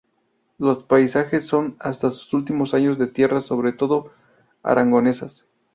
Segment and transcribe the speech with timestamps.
[0.57, 4.11] Los paisajes son hasta sus últimos años de tierras, sobre todo,
[4.63, 5.45] aragonesas.